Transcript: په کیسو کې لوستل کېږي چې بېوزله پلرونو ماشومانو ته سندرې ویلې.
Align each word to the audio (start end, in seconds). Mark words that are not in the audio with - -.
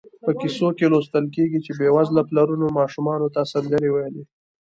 په 0.25 0.31
کیسو 0.39 0.67
کې 0.77 0.91
لوستل 0.93 1.25
کېږي 1.35 1.59
چې 1.65 1.71
بېوزله 1.79 2.21
پلرونو 2.29 2.75
ماشومانو 2.79 3.27
ته 3.35 3.41
سندرې 3.53 3.89
ویلې. 3.91 4.23